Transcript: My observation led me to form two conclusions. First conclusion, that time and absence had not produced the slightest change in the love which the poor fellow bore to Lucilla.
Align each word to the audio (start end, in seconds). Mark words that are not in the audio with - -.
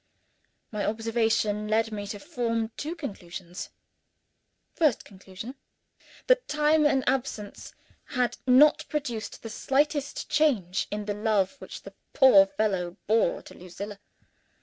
My 0.71 0.83
observation 0.83 1.67
led 1.67 1.91
me 1.91 2.07
to 2.07 2.17
form 2.17 2.71
two 2.75 2.95
conclusions. 2.95 3.69
First 4.73 5.05
conclusion, 5.05 5.53
that 6.25 6.47
time 6.47 6.87
and 6.87 7.07
absence 7.07 7.75
had 8.05 8.37
not 8.47 8.83
produced 8.89 9.43
the 9.43 9.49
slightest 9.51 10.27
change 10.27 10.87
in 10.89 11.05
the 11.05 11.13
love 11.13 11.55
which 11.59 11.83
the 11.83 11.93
poor 12.13 12.47
fellow 12.47 12.97
bore 13.05 13.43
to 13.43 13.53
Lucilla. 13.53 13.99